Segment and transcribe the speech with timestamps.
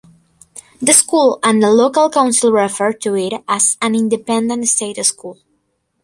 [0.81, 5.37] The school and the local council refer to it as an independent state school.